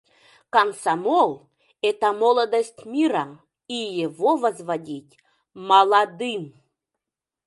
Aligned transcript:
Комсомол— 0.49 1.31
это 1.83 2.11
молодость 2.11 2.85
мира, 2.85 3.39
и 3.67 3.75
его 3.75 4.35
возводить— 4.35 5.19
молодым! 5.53 6.41